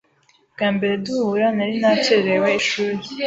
[0.53, 3.03] Bwambere duhura nari nakerewe ishuri.